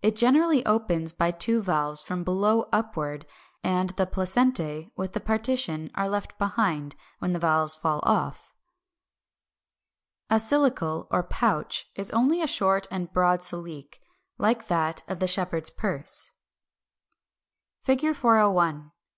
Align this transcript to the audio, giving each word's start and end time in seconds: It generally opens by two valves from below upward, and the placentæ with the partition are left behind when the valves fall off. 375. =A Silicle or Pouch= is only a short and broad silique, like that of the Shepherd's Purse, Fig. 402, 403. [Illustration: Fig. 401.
It 0.00 0.16
generally 0.16 0.64
opens 0.64 1.12
by 1.12 1.30
two 1.30 1.60
valves 1.60 2.02
from 2.02 2.24
below 2.24 2.70
upward, 2.72 3.26
and 3.62 3.90
the 3.90 4.06
placentæ 4.06 4.90
with 4.96 5.12
the 5.12 5.20
partition 5.20 5.90
are 5.94 6.08
left 6.08 6.38
behind 6.38 6.96
when 7.18 7.34
the 7.34 7.38
valves 7.38 7.76
fall 7.76 8.00
off. 8.04 8.54
375. 10.30 10.36
=A 10.36 10.38
Silicle 10.40 11.06
or 11.10 11.22
Pouch= 11.22 11.84
is 11.96 12.10
only 12.12 12.40
a 12.40 12.46
short 12.46 12.86
and 12.90 13.12
broad 13.12 13.40
silique, 13.40 13.98
like 14.38 14.68
that 14.68 15.02
of 15.06 15.18
the 15.20 15.28
Shepherd's 15.28 15.68
Purse, 15.68 16.30
Fig. 17.82 17.98
402, 18.00 18.14
403. 18.14 18.14
[Illustration: 18.14 18.14
Fig. 18.14 18.16
401. 18.16 18.92